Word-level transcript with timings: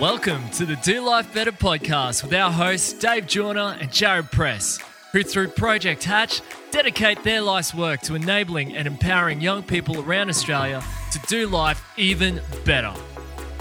Welcome 0.00 0.50
to 0.50 0.66
the 0.66 0.74
Do 0.74 1.02
Life 1.02 1.32
Better 1.32 1.52
podcast 1.52 2.24
with 2.24 2.34
our 2.34 2.50
hosts 2.50 2.92
Dave 2.94 3.28
Joyner 3.28 3.76
and 3.80 3.92
Jared 3.92 4.28
Press, 4.32 4.80
who 5.12 5.22
through 5.22 5.48
Project 5.48 6.02
Hatch 6.02 6.42
dedicate 6.72 7.22
their 7.22 7.40
life's 7.40 7.72
work 7.72 8.00
to 8.00 8.16
enabling 8.16 8.76
and 8.76 8.88
empowering 8.88 9.40
young 9.40 9.62
people 9.62 10.00
around 10.00 10.30
Australia 10.30 10.82
to 11.12 11.20
do 11.28 11.46
life 11.46 11.80
even 11.96 12.40
better. 12.64 12.90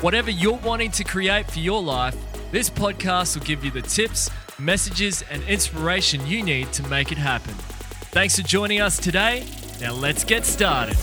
Whatever 0.02 0.32
you're 0.32 0.58
wanting 0.58 0.90
to 0.92 1.04
create 1.04 1.52
for 1.52 1.60
your 1.60 1.84
life, 1.84 2.18
this 2.52 2.68
podcast 2.68 3.38
will 3.38 3.46
give 3.46 3.64
you 3.64 3.70
the 3.70 3.84
tips, 3.84 4.32
messages, 4.58 5.24
and 5.30 5.44
inspiration 5.44 6.26
you 6.26 6.42
need 6.42 6.74
to 6.74 6.82
make 6.88 7.12
it 7.12 7.20
happen. 7.20 7.54
Thanks 8.10 8.40
for 8.40 8.42
joining 8.48 8.82
us 8.82 8.98
today. 8.98 9.46
Now 9.80 9.94
let's 9.94 10.24
get 10.24 10.46
started. 10.46 10.98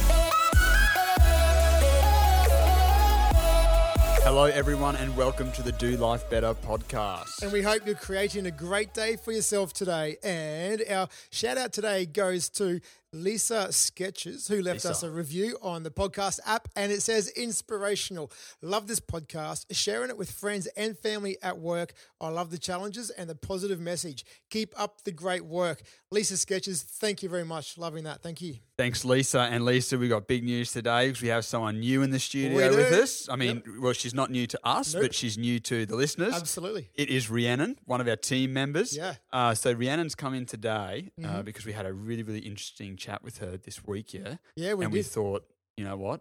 Hello, 4.23 4.45
everyone, 4.45 4.97
and 4.97 5.17
welcome 5.17 5.51
to 5.53 5.63
the 5.63 5.73
Do 5.73 5.97
Life 5.97 6.29
Better 6.29 6.53
podcast. 6.53 7.43
And 7.43 7.51
we 7.51 7.63
hope 7.63 7.87
you're 7.87 7.95
creating 7.95 8.45
a 8.47 8.51
great 8.51 8.93
day 8.93 9.17
for 9.17 9.33
yourself 9.33 9.73
today. 9.73 10.19
And 10.23 10.85
our 10.91 11.09
shout 11.31 11.57
out 11.57 11.73
today 11.73 12.05
goes 12.05 12.51
to 12.51 12.81
Lisa 13.13 13.73
Sketches, 13.73 14.47
who 14.47 14.63
left 14.63 14.77
Lisa. 14.85 14.91
us 14.91 15.03
a 15.03 15.11
review 15.11 15.59
on 15.63 15.83
the 15.83 15.91
podcast 15.91 16.39
app, 16.47 16.69
and 16.77 16.93
it 16.93 17.03
says 17.03 17.29
inspirational. 17.31 18.31
Love 18.63 18.87
this 18.87 19.01
podcast, 19.01 19.67
sharing 19.73 20.11
it 20.11 20.17
with 20.17 20.31
friends 20.31 20.67
and 20.77 20.97
family 20.97 21.37
at 21.43 21.59
work. 21.59 21.93
I 22.21 22.29
love 22.29 22.51
the 22.51 22.59
challenges 22.59 23.11
and 23.11 23.29
the 23.29 23.35
positive 23.35 23.81
message. 23.81 24.25
Keep 24.51 24.75
up 24.81 25.03
the 25.03 25.11
great 25.13 25.45
work. 25.45 25.83
Lisa 26.13 26.37
Sketches, 26.37 26.83
thank 26.83 27.23
you 27.23 27.29
very 27.29 27.45
much. 27.45 27.77
Loving 27.77 28.05
that. 28.05 28.23
Thank 28.23 28.41
you. 28.43 28.57
Thanks, 28.79 29.05
Lisa. 29.05 29.41
And 29.41 29.65
Lisa, 29.65 29.99
we 29.99 30.09
got 30.09 30.27
big 30.27 30.43
news 30.43 30.73
today 30.73 31.09
because 31.09 31.21
we 31.21 31.29
have 31.29 31.45
someone 31.45 31.81
new 31.81 32.03
in 32.03 32.11
the 32.11 32.19
studio 32.19 32.71
with 32.75 32.93
us. 32.93 33.29
I 33.29 33.37
mean, 33.37 33.63
well, 33.79 33.93
she's 33.93 34.15
not 34.15 34.31
new 34.31 34.47
to 34.47 34.61
us, 34.65 34.95
Nope. 34.95 35.03
but 35.03 35.15
she's 35.15 35.37
new 35.37 35.59
to 35.61 35.85
the 35.85 35.97
listeners. 35.97 36.33
Absolutely. 36.33 36.89
It 36.95 37.11
is 37.11 37.29
Rhiannon, 37.29 37.79
one 37.85 38.01
of 38.01 38.09
our 38.09 38.17
team 38.17 38.53
members. 38.55 38.97
Yeah. 38.97 39.15
Uh, 39.33 39.55
so 39.55 39.75
Rhiannon's 39.75 40.15
come 40.15 40.33
in 40.33 40.47
today 40.47 41.11
uh, 41.23 41.27
Mhm. 41.27 41.45
because 41.45 41.67
we 41.67 41.73
had 41.73 41.85
a 41.85 41.93
really, 41.93 42.23
really 42.23 42.39
interesting 42.41 42.97
chat 43.01 43.23
with 43.25 43.39
her 43.39 43.57
this 43.57 43.85
week. 43.87 44.15
Yeah. 44.15 44.37
Yeah, 44.57 44.75
we 44.75 44.85
and 44.85 44.93
did. 44.93 44.99
we 44.99 45.03
thought, 45.03 45.45
you 45.77 45.85
know 45.85 45.97
what? 45.97 46.21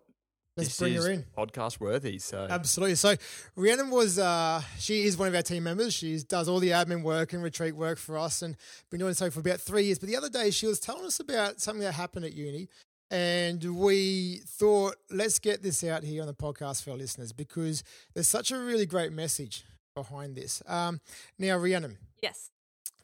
Let's 0.58 0.70
this 0.70 0.80
bring 0.80 0.94
is 0.96 1.06
her 1.06 1.12
in. 1.12 1.26
podcast 1.38 1.80
worthy. 1.80 2.18
So 2.20 2.48
Absolutely. 2.50 2.96
So 2.96 3.16
Rhiannon 3.56 3.90
was 3.92 4.20
uh 4.20 4.62
she 4.78 5.04
is 5.04 5.18
one 5.18 5.28
of 5.30 5.36
our 5.36 5.42
team 5.42 5.64
members. 5.64 5.94
She 5.94 6.18
does 6.28 6.50
all 6.50 6.60
the 6.60 6.72
admin 6.72 7.04
work 7.04 7.32
and 7.34 7.42
retreat 7.42 7.76
work 7.76 7.98
for 7.98 8.18
us 8.18 8.42
and 8.42 8.58
been 8.90 9.00
doing 9.00 9.14
so 9.14 9.30
for 9.30 9.40
about 9.40 9.62
three 9.62 9.84
years. 9.84 10.00
But 10.00 10.10
the 10.10 10.18
other 10.18 10.30
day 10.30 10.52
she 10.52 10.66
was 10.68 10.80
telling 10.80 11.06
us 11.06 11.20
about 11.20 11.62
something 11.62 11.84
that 11.84 11.94
happened 11.94 12.26
at 12.26 12.34
uni. 12.34 12.68
And 13.12 13.64
we 13.78 14.42
thought, 14.46 14.96
let's 15.10 15.40
get 15.40 15.64
this 15.64 15.84
out 15.84 16.04
here 16.04 16.22
on 16.22 16.28
the 16.28 16.34
podcast 16.34 16.84
for 16.84 16.92
our 16.92 16.98
listeners 16.98 17.32
because 17.32 17.84
there's 18.14 18.28
such 18.28 18.52
a 18.52 18.58
really 18.60 18.86
great 18.86 19.12
message 19.12 19.64
behind 19.96 20.36
this. 20.36 20.62
Um, 20.68 21.00
now, 21.40 21.58
Rhiannon, 21.58 21.98
Yes. 22.22 22.52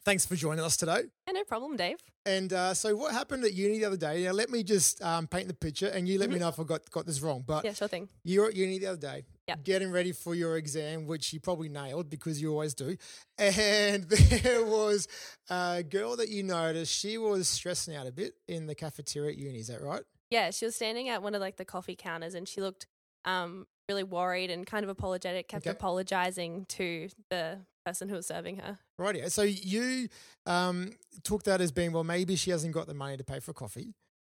Thanks 0.06 0.24
for 0.24 0.36
joining 0.36 0.64
us 0.64 0.76
today. 0.78 1.02
Yeah, 1.26 1.32
no 1.32 1.44
problem, 1.44 1.76
Dave. 1.76 1.98
And 2.24 2.52
uh, 2.52 2.72
so, 2.72 2.96
what 2.96 3.12
happened 3.12 3.44
at 3.44 3.52
uni 3.52 3.78
the 3.80 3.84
other 3.84 3.96
day? 3.96 4.24
Now, 4.24 4.32
let 4.32 4.48
me 4.48 4.62
just 4.62 5.02
um, 5.02 5.26
paint 5.26 5.48
the 5.48 5.54
picture, 5.54 5.88
and 5.88 6.08
you 6.08 6.18
let 6.18 6.30
me 6.30 6.38
know 6.38 6.48
if 6.48 6.58
I 6.58 6.62
got 6.64 6.88
got 6.90 7.04
this 7.04 7.20
wrong. 7.20 7.44
But 7.46 7.64
Yeah, 7.64 7.74
sure 7.74 7.88
thing. 7.88 8.08
you 8.24 8.40
were 8.40 8.46
at 8.48 8.56
uni 8.56 8.78
the 8.78 8.86
other 8.86 9.00
day, 9.00 9.26
Yep. 9.48 9.64
getting 9.64 9.90
ready 9.92 10.12
for 10.12 10.34
your 10.34 10.56
exam, 10.56 11.06
which 11.06 11.32
you 11.32 11.40
probably 11.40 11.68
nailed 11.68 12.08
because 12.08 12.40
you 12.40 12.50
always 12.52 12.72
do. 12.74 12.96
And 13.36 14.04
there 14.08 14.64
was 14.64 15.06
a 15.50 15.82
girl 15.82 16.16
that 16.16 16.30
you 16.30 16.42
noticed, 16.42 16.92
she 16.94 17.18
was 17.18 17.48
stressing 17.48 17.94
out 17.94 18.06
a 18.06 18.12
bit 18.12 18.34
in 18.48 18.66
the 18.66 18.74
cafeteria 18.74 19.32
at 19.32 19.36
uni. 19.36 19.58
Is 19.58 19.66
that 19.68 19.82
right? 19.82 20.02
Yeah, 20.30 20.50
she 20.50 20.64
was 20.64 20.74
standing 20.74 21.08
at 21.08 21.22
one 21.22 21.34
of 21.34 21.40
like 21.40 21.56
the 21.56 21.64
coffee 21.64 21.94
counters 21.96 22.34
and 22.34 22.48
she 22.48 22.60
looked 22.60 22.86
um 23.24 23.66
really 23.88 24.04
worried 24.04 24.50
and 24.50 24.66
kind 24.66 24.84
of 24.84 24.90
apologetic, 24.90 25.48
kept 25.48 25.66
Okay. 25.66 25.70
apologizing 25.76 26.66
to 26.66 27.08
the 27.30 27.58
person 27.84 28.08
who 28.08 28.16
was 28.16 28.26
serving 28.26 28.56
her. 28.58 28.78
Right. 28.98 29.16
Yeah. 29.16 29.28
So 29.28 29.42
you 29.42 30.08
um, 30.44 30.92
took 31.22 31.44
that 31.44 31.60
as 31.60 31.70
being, 31.70 31.92
well, 31.92 32.04
maybe 32.04 32.36
she 32.36 32.50
hasn't 32.50 32.74
got 32.74 32.86
the 32.86 32.94
money 32.94 33.16
to 33.16 33.24
pay 33.24 33.40
for 33.40 33.52
coffee. 33.52 33.94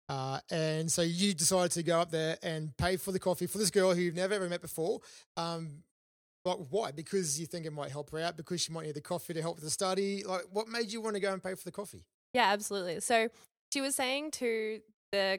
Uh, 0.08 0.40
and 0.50 0.90
so 0.90 1.02
you 1.02 1.34
decided 1.34 1.70
to 1.72 1.82
go 1.82 2.00
up 2.00 2.10
there 2.10 2.36
and 2.42 2.76
pay 2.76 2.96
for 2.96 3.12
the 3.12 3.18
coffee 3.18 3.46
for 3.46 3.58
this 3.58 3.70
girl 3.70 3.94
who 3.94 4.00
you've 4.00 4.16
never 4.16 4.34
ever 4.34 4.48
met 4.48 4.60
before. 4.60 5.00
Um, 5.36 5.84
but 6.44 6.70
why? 6.70 6.90
Because 6.90 7.38
you 7.38 7.46
think 7.46 7.66
it 7.66 7.72
might 7.72 7.90
help 7.90 8.10
her 8.10 8.18
out, 8.18 8.36
because 8.36 8.60
she 8.60 8.72
might 8.72 8.86
need 8.86 8.94
the 8.94 9.00
coffee 9.00 9.34
to 9.34 9.42
help 9.42 9.56
with 9.56 9.64
the 9.64 9.70
study. 9.70 10.24
Like, 10.24 10.44
what 10.50 10.68
made 10.68 10.90
you 10.90 11.00
want 11.00 11.14
to 11.14 11.20
go 11.20 11.32
and 11.32 11.42
pay 11.42 11.54
for 11.54 11.64
the 11.64 11.70
coffee? 11.70 12.04
Yeah, 12.32 12.50
absolutely. 12.52 13.00
So 13.00 13.28
she 13.72 13.80
was 13.80 13.94
saying 13.94 14.30
to 14.32 14.80
the 15.12 15.38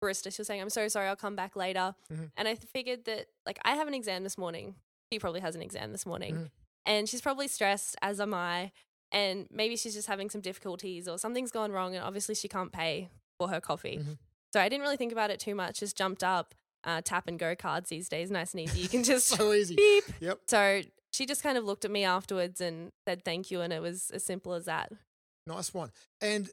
barista, 0.00 0.34
she 0.34 0.40
was 0.40 0.46
saying, 0.46 0.60
I'm 0.60 0.70
so 0.70 0.88
sorry, 0.88 1.06
I'll 1.08 1.16
come 1.16 1.36
back 1.36 1.56
later. 1.56 1.94
Mhm. 2.12 2.30
And 2.36 2.48
I 2.48 2.54
figured 2.54 3.04
that, 3.04 3.26
like, 3.46 3.58
I 3.64 3.74
have 3.74 3.86
an 3.88 3.94
exam 3.94 4.22
this 4.24 4.38
morning. 4.38 4.74
She 5.12 5.18
probably 5.18 5.40
has 5.40 5.54
an 5.54 5.62
exam 5.62 5.92
this 5.92 6.06
morning. 6.06 6.34
Mhm. 6.34 6.50
And 6.86 7.08
she's 7.08 7.20
probably 7.20 7.48
stressed, 7.48 7.96
as 8.02 8.20
am 8.20 8.32
I. 8.34 8.72
And 9.12 9.46
maybe 9.50 9.76
she's 9.76 9.94
just 9.94 10.08
having 10.08 10.30
some 10.30 10.40
difficulties 10.40 11.08
or 11.08 11.18
something's 11.18 11.50
gone 11.50 11.72
wrong. 11.72 11.94
And 11.94 12.04
obviously, 12.04 12.34
she 12.34 12.48
can't 12.48 12.72
pay 12.72 13.10
for 13.38 13.48
her 13.48 13.60
coffee. 13.60 13.98
Mhm. 13.98 14.18
So 14.52 14.60
I 14.60 14.68
didn't 14.68 14.82
really 14.82 14.96
think 14.96 15.12
about 15.12 15.30
it 15.30 15.38
too 15.40 15.54
much, 15.54 15.80
just 15.80 15.96
jumped 15.96 16.24
up. 16.24 16.54
Uh, 16.82 17.02
tap 17.02 17.28
and 17.28 17.38
go 17.38 17.54
cards 17.54 17.90
these 17.90 18.08
days, 18.08 18.30
nice 18.30 18.52
and 18.54 18.60
easy. 18.62 18.80
You 18.80 18.88
can 18.88 19.02
just 19.04 19.26
So 19.28 19.52
easy. 19.52 19.76
beep. 19.76 20.04
Yep. 20.20 20.40
So 20.48 20.80
she 21.12 21.26
just 21.26 21.42
kind 21.42 21.58
of 21.58 21.64
looked 21.64 21.84
at 21.84 21.90
me 21.90 22.04
afterwards 22.04 22.58
and 22.62 22.90
said 23.06 23.22
thank 23.22 23.50
you. 23.50 23.60
And 23.60 23.70
it 23.70 23.82
was 23.82 24.10
as 24.12 24.24
simple 24.24 24.54
as 24.54 24.64
that. 24.64 24.90
Nice 25.46 25.74
one. 25.74 25.92
And 26.22 26.50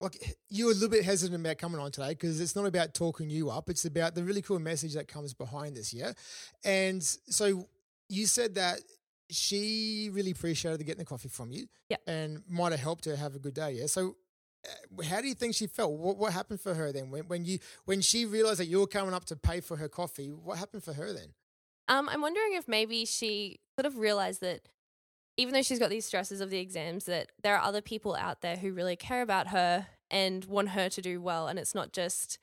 like 0.00 0.36
you 0.48 0.66
were 0.66 0.72
a 0.72 0.74
little 0.74 0.88
bit 0.88 1.04
hesitant 1.04 1.38
about 1.40 1.58
coming 1.58 1.80
on 1.80 1.90
today 1.92 2.10
because 2.10 2.40
it's 2.40 2.56
not 2.56 2.66
about 2.66 2.94
talking 2.94 3.28
you 3.28 3.50
up. 3.50 3.68
It's 3.68 3.84
about 3.84 4.14
the 4.14 4.24
really 4.24 4.42
cool 4.42 4.58
message 4.58 4.94
that 4.94 5.08
comes 5.08 5.34
behind 5.34 5.76
this. 5.76 5.92
Yeah. 5.92 6.12
And 6.64 7.02
so 7.02 7.68
you 8.08 8.26
said 8.26 8.54
that 8.54 8.80
she 9.30 10.10
really 10.12 10.30
appreciated 10.30 10.84
getting 10.84 11.00
the 11.00 11.04
coffee 11.04 11.28
from 11.28 11.52
you. 11.52 11.66
Yeah. 11.88 11.98
And 12.06 12.42
might 12.48 12.72
have 12.72 12.80
helped 12.80 13.04
her 13.04 13.14
have 13.14 13.34
a 13.34 13.38
good 13.38 13.54
day. 13.54 13.72
Yeah. 13.72 13.86
So 13.86 14.16
uh, 14.66 15.02
how 15.04 15.20
do 15.20 15.28
you 15.28 15.34
think 15.34 15.54
she 15.54 15.66
felt? 15.66 15.92
What, 15.92 16.16
what 16.16 16.32
happened 16.32 16.60
for 16.60 16.74
her 16.74 16.92
then 16.92 17.10
when, 17.10 17.24
when 17.24 17.44
you 17.44 17.58
when 17.84 18.00
she 18.00 18.24
realized 18.24 18.60
that 18.60 18.66
you 18.66 18.80
were 18.80 18.86
coming 18.86 19.14
up 19.14 19.26
to 19.26 19.36
pay 19.36 19.60
for 19.60 19.76
her 19.76 19.88
coffee? 19.88 20.28
What 20.28 20.58
happened 20.58 20.82
for 20.82 20.94
her 20.94 21.12
then? 21.12 21.34
Um, 21.88 22.08
I'm 22.08 22.22
wondering 22.22 22.54
if 22.54 22.68
maybe 22.68 23.04
she 23.04 23.60
sort 23.78 23.86
of 23.86 23.98
realized 23.98 24.40
that 24.40 24.62
even 25.36 25.54
though 25.54 25.62
she's 25.62 25.78
got 25.78 25.90
these 25.90 26.04
stresses 26.06 26.40
of 26.40 26.50
the 26.50 26.58
exams, 26.58 27.04
that 27.06 27.30
there 27.42 27.56
are 27.56 27.62
other 27.62 27.80
people 27.80 28.14
out 28.14 28.40
there 28.40 28.56
who 28.56 28.72
really 28.72 28.96
care 28.96 29.22
about 29.22 29.48
her 29.48 29.86
and 30.10 30.44
want 30.44 30.70
her 30.70 30.88
to 30.88 31.00
do 31.00 31.20
well. 31.20 31.46
And 31.48 31.58
it's 31.58 31.74
not 31.74 31.92
just, 31.92 32.38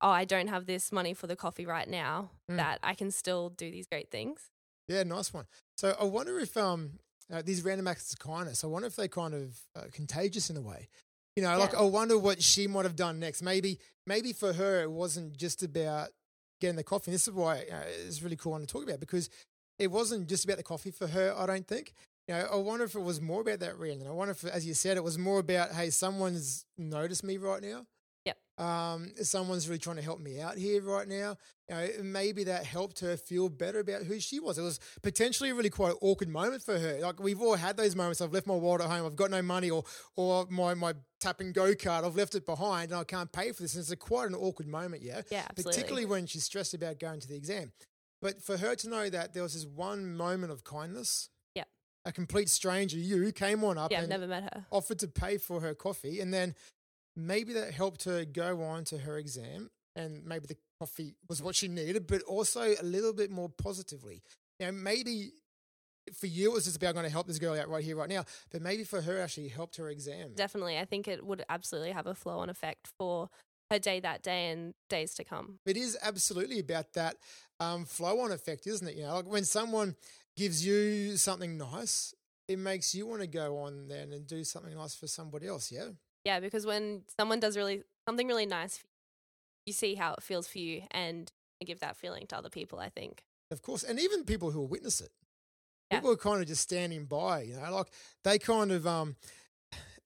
oh, 0.00 0.10
I 0.10 0.24
don't 0.24 0.48
have 0.48 0.66
this 0.66 0.92
money 0.92 1.14
for 1.14 1.26
the 1.26 1.36
coffee 1.36 1.66
right 1.66 1.88
now, 1.88 2.30
Mm. 2.50 2.58
that 2.58 2.78
I 2.82 2.94
can 2.94 3.10
still 3.10 3.50
do 3.50 3.70
these 3.70 3.86
great 3.86 4.10
things. 4.10 4.50
Yeah, 4.88 5.02
nice 5.02 5.34
one. 5.34 5.46
So 5.76 5.96
I 5.98 6.04
wonder 6.04 6.38
if 6.38 6.56
um 6.56 7.00
uh, 7.32 7.42
these 7.42 7.62
random 7.62 7.88
acts 7.88 8.12
of 8.12 8.20
kindness, 8.20 8.62
I 8.62 8.68
wonder 8.68 8.86
if 8.86 8.94
they're 8.94 9.08
kind 9.08 9.34
of 9.34 9.58
uh, 9.74 9.86
contagious 9.90 10.48
in 10.48 10.56
a 10.56 10.60
way. 10.60 10.88
You 11.34 11.42
know, 11.42 11.58
like 11.58 11.74
I 11.74 11.82
wonder 11.82 12.16
what 12.16 12.40
she 12.42 12.68
might 12.68 12.84
have 12.84 12.94
done 12.94 13.18
next. 13.18 13.42
Maybe, 13.42 13.80
maybe 14.06 14.32
for 14.32 14.52
her 14.52 14.82
it 14.82 14.90
wasn't 14.90 15.36
just 15.36 15.62
about 15.64 16.10
getting 16.60 16.76
the 16.76 16.84
coffee. 16.84 17.10
This 17.10 17.26
is 17.26 17.34
why 17.34 17.66
uh, 17.70 17.82
it's 18.06 18.22
really 18.22 18.36
cool 18.36 18.52
one 18.52 18.60
to 18.60 18.66
talk 18.66 18.84
about 18.84 19.00
because 19.00 19.28
it 19.78 19.88
wasn't 19.88 20.28
just 20.28 20.44
about 20.44 20.56
the 20.56 20.62
coffee 20.62 20.92
for 20.92 21.08
her. 21.08 21.34
I 21.36 21.46
don't 21.46 21.66
think. 21.66 21.92
You 22.28 22.34
know, 22.34 22.48
I 22.52 22.56
wonder 22.56 22.84
if 22.84 22.94
it 22.94 23.00
was 23.00 23.20
more 23.20 23.40
about 23.40 23.60
that 23.60 23.78
Rhiannon. 23.78 24.08
I 24.08 24.10
wonder 24.10 24.32
if, 24.32 24.44
as 24.44 24.66
you 24.66 24.74
said, 24.74 24.96
it 24.96 25.04
was 25.04 25.16
more 25.16 25.38
about, 25.38 25.72
hey, 25.72 25.90
someone's 25.90 26.64
noticed 26.76 27.22
me 27.22 27.36
right 27.36 27.62
now. 27.62 27.86
Yep. 28.24 28.38
Um, 28.58 29.12
someone's 29.22 29.68
really 29.68 29.78
trying 29.78 29.96
to 29.96 30.02
help 30.02 30.18
me 30.18 30.40
out 30.40 30.58
here 30.58 30.82
right 30.82 31.06
now. 31.06 31.36
You 31.68 31.74
know, 31.76 31.88
maybe 32.02 32.42
that 32.44 32.64
helped 32.64 32.98
her 33.00 33.16
feel 33.16 33.48
better 33.48 33.78
about 33.78 34.02
who 34.02 34.18
she 34.18 34.40
was. 34.40 34.58
It 34.58 34.62
was 34.62 34.80
potentially 35.02 35.50
a 35.50 35.54
really 35.54 35.70
quite 35.70 35.94
awkward 36.00 36.28
moment 36.28 36.62
for 36.62 36.76
her. 36.76 36.98
Like 37.00 37.20
we've 37.20 37.40
all 37.40 37.54
had 37.54 37.76
those 37.76 37.94
moments. 37.94 38.20
I've 38.20 38.32
left 38.32 38.48
my 38.48 38.54
wallet 38.54 38.82
at 38.82 38.90
home. 38.90 39.06
I've 39.06 39.14
got 39.14 39.30
no 39.30 39.42
money, 39.42 39.70
or 39.70 39.84
or 40.16 40.46
my 40.50 40.74
my 40.74 40.94
tap 41.20 41.40
and 41.40 41.54
go 41.54 41.74
card. 41.76 42.04
I've 42.04 42.16
left 42.16 42.34
it 42.34 42.46
behind, 42.46 42.90
and 42.90 43.00
I 43.00 43.04
can't 43.04 43.30
pay 43.30 43.52
for 43.52 43.62
this. 43.62 43.74
And 43.74 43.82
it's 43.82 43.92
a 43.92 43.96
quite 43.96 44.28
an 44.28 44.34
awkward 44.34 44.66
moment, 44.66 45.02
yeah. 45.02 45.22
Yeah, 45.30 45.44
absolutely. 45.48 45.72
Particularly 45.72 46.06
when 46.06 46.26
she's 46.26 46.44
stressed 46.44 46.74
about 46.74 46.98
going 46.98 47.20
to 47.20 47.28
the 47.28 47.36
exam. 47.36 47.72
But 48.20 48.42
for 48.42 48.56
her 48.56 48.74
to 48.74 48.88
know 48.88 49.08
that 49.10 49.34
there 49.34 49.44
was 49.44 49.54
this 49.54 49.66
one 49.66 50.16
moment 50.16 50.50
of 50.50 50.64
kindness. 50.64 51.28
A 52.06 52.12
complete 52.12 52.48
stranger, 52.48 52.96
you 52.96 53.32
came 53.32 53.64
on 53.64 53.76
up 53.76 53.90
yeah, 53.90 54.02
I've 54.02 54.08
never 54.08 54.28
met 54.28 54.44
her. 54.44 54.66
offered 54.70 55.00
to 55.00 55.08
pay 55.08 55.38
for 55.38 55.60
her 55.60 55.74
coffee, 55.74 56.20
and 56.20 56.32
then 56.32 56.54
maybe 57.16 57.52
that 57.54 57.72
helped 57.72 58.04
her 58.04 58.24
go 58.24 58.62
on 58.62 58.84
to 58.84 58.98
her 58.98 59.18
exam, 59.18 59.70
and 59.96 60.24
maybe 60.24 60.46
the 60.46 60.56
coffee 60.80 61.16
was 61.28 61.42
what 61.42 61.56
she 61.56 61.66
needed, 61.66 62.06
but 62.06 62.22
also 62.22 62.62
a 62.62 62.84
little 62.84 63.12
bit 63.12 63.30
more 63.30 63.48
positively. 63.48 64.22
You 64.60 64.66
know, 64.66 64.72
maybe 64.72 65.32
for 66.14 66.26
you 66.26 66.52
it 66.52 66.54
was 66.54 66.64
just 66.64 66.76
about 66.76 66.94
going 66.94 67.06
to 67.06 67.10
help 67.10 67.26
this 67.26 67.40
girl 67.40 67.58
out 67.58 67.68
right 67.68 67.82
here, 67.82 67.96
right 67.96 68.08
now, 68.08 68.24
but 68.52 68.62
maybe 68.62 68.84
for 68.84 69.00
her 69.00 69.20
actually 69.20 69.48
helped 69.48 69.76
her 69.76 69.88
exam. 69.88 70.32
Definitely. 70.36 70.78
I 70.78 70.84
think 70.84 71.08
it 71.08 71.26
would 71.26 71.44
absolutely 71.48 71.90
have 71.90 72.06
a 72.06 72.14
flow 72.14 72.38
on 72.38 72.48
effect 72.48 72.88
for 72.98 73.28
her 73.70 73.78
day 73.78 73.98
that 74.00 74.22
day 74.22 74.50
and 74.50 74.74
days 74.88 75.14
to 75.14 75.24
come. 75.24 75.58
It 75.66 75.76
is 75.76 75.98
absolutely 76.00 76.60
about 76.60 76.92
that 76.92 77.16
um, 77.58 77.84
flow 77.84 78.20
on 78.20 78.30
effect, 78.30 78.66
isn't 78.66 78.86
it? 78.86 78.94
You 78.94 79.02
know, 79.02 79.16
like 79.16 79.26
when 79.26 79.44
someone 79.44 79.96
gives 80.36 80.64
you 80.64 81.16
something 81.16 81.56
nice, 81.56 82.14
it 82.48 82.58
makes 82.58 82.94
you 82.94 83.06
want 83.06 83.22
to 83.22 83.26
go 83.26 83.58
on 83.58 83.88
then 83.88 84.12
and 84.12 84.26
do 84.26 84.44
something 84.44 84.74
nice 84.74 84.94
for 84.94 85.06
somebody 85.06 85.46
else. 85.46 85.72
Yeah. 85.72 85.88
Yeah, 86.24 86.40
because 86.40 86.66
when 86.66 87.02
someone 87.18 87.40
does 87.40 87.56
really 87.56 87.82
something 88.08 88.26
really 88.26 88.46
nice, 88.46 88.78
for 88.78 88.86
you, 88.86 88.90
you 89.66 89.72
see 89.72 89.94
how 89.94 90.14
it 90.14 90.22
feels 90.22 90.46
for 90.48 90.58
you 90.58 90.82
and 90.90 91.30
give 91.64 91.80
that 91.80 91.96
feeling 91.96 92.26
to 92.28 92.36
other 92.36 92.50
people. 92.50 92.78
I 92.78 92.88
think. 92.88 93.24
Of 93.50 93.62
course. 93.62 93.82
And 93.82 93.98
even 94.00 94.24
people 94.24 94.50
who 94.50 94.60
will 94.60 94.68
witness 94.68 95.00
it. 95.00 95.10
Yeah. 95.90 95.98
People 95.98 96.12
are 96.12 96.16
kind 96.16 96.40
of 96.40 96.48
just 96.48 96.62
standing 96.62 97.04
by, 97.04 97.42
you 97.42 97.56
know, 97.56 97.74
like 97.74 97.86
they 98.24 98.38
kind 98.38 98.72
of 98.72 98.86
um 98.86 99.16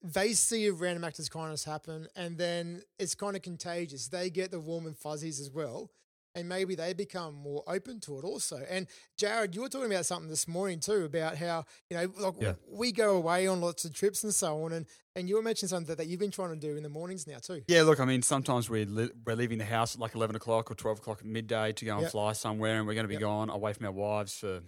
they 0.02 0.32
see 0.32 0.66
a 0.66 0.72
random 0.72 1.04
act 1.04 1.18
of 1.18 1.30
kindness 1.30 1.64
happen 1.64 2.06
and 2.16 2.38
then 2.38 2.82
it's 2.98 3.14
kind 3.14 3.36
of 3.36 3.42
contagious. 3.42 4.08
They 4.08 4.30
get 4.30 4.50
the 4.50 4.60
warm 4.60 4.86
and 4.86 4.96
fuzzies 4.96 5.40
as 5.40 5.50
well. 5.50 5.90
And 6.36 6.48
maybe 6.48 6.76
they 6.76 6.92
become 6.92 7.34
more 7.34 7.64
open 7.66 7.98
to 8.02 8.18
it 8.18 8.24
also. 8.24 8.64
And 8.70 8.86
Jared, 9.18 9.52
you 9.54 9.62
were 9.62 9.68
talking 9.68 9.90
about 9.92 10.06
something 10.06 10.28
this 10.28 10.46
morning 10.46 10.78
too 10.78 11.04
about 11.04 11.36
how, 11.36 11.64
you 11.90 11.96
know, 11.96 12.12
like 12.18 12.34
Yeah. 12.40 12.52
we 12.70 12.92
go 12.92 13.16
away 13.16 13.48
on 13.48 13.60
lots 13.60 13.84
of 13.84 13.92
trips 13.92 14.22
and 14.22 14.32
so 14.32 14.62
on. 14.64 14.72
And, 14.72 14.86
and 15.16 15.28
you 15.28 15.34
were 15.34 15.42
mentioning 15.42 15.70
something 15.70 15.88
that, 15.88 15.98
that 15.98 16.06
you've 16.06 16.20
been 16.20 16.30
trying 16.30 16.50
to 16.50 16.56
do 16.68 16.76
in 16.76 16.84
the 16.84 16.88
mornings 16.88 17.26
now 17.26 17.38
too. 17.42 17.62
Yeah, 17.66 17.82
look, 17.82 17.98
I 17.98 18.04
mean, 18.04 18.22
sometimes 18.22 18.70
we're, 18.70 18.86
li- 18.86 19.10
we're 19.26 19.34
leaving 19.34 19.58
the 19.58 19.64
house 19.64 19.96
at 19.96 20.00
like 20.00 20.14
11 20.14 20.36
o'clock 20.36 20.70
or 20.70 20.76
12 20.76 20.98
o'clock 20.98 21.18
at 21.20 21.26
midday 21.26 21.72
to 21.72 21.84
go 21.84 21.94
and 21.94 22.02
Yep. 22.02 22.12
fly 22.12 22.32
somewhere, 22.32 22.78
and 22.78 22.86
we're 22.86 22.94
going 22.94 23.04
to 23.04 23.08
be 23.08 23.14
Yep. 23.14 23.22
gone 23.22 23.50
away 23.50 23.72
from 23.72 23.86
our 23.86 23.92
wives 23.92 24.38
for 24.38 24.60